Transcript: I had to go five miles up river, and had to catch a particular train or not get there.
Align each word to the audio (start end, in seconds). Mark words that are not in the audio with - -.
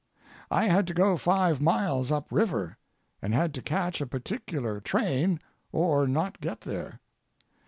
I 0.49 0.65
had 0.65 0.87
to 0.87 0.95
go 0.95 1.15
five 1.15 1.61
miles 1.61 2.11
up 2.11 2.31
river, 2.31 2.79
and 3.21 3.35
had 3.35 3.53
to 3.53 3.61
catch 3.61 4.01
a 4.01 4.07
particular 4.07 4.79
train 4.81 5.39
or 5.71 6.07
not 6.07 6.41
get 6.41 6.61
there. 6.61 6.99